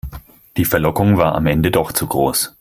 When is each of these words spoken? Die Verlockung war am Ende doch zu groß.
Die 0.57 0.65
Verlockung 0.65 1.17
war 1.17 1.35
am 1.35 1.45
Ende 1.45 1.69
doch 1.69 1.91
zu 1.91 2.07
groß. 2.07 2.49